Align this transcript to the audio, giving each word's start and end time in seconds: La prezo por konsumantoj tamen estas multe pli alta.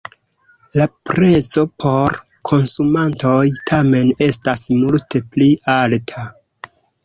La 0.79 0.85
prezo 1.09 1.65
por 1.83 2.15
konsumantoj 2.51 3.37
tamen 3.75 4.13
estas 4.31 4.67
multe 4.81 5.25
pli 5.33 5.55
alta. 5.79 6.29